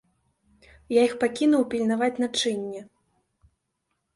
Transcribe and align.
Я 0.95 1.01
іх 1.09 1.13
пакінуў 1.23 1.67
пільнаваць 1.73 2.21
начынне. 2.25 2.81